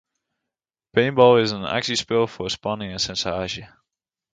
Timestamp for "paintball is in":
0.95-1.69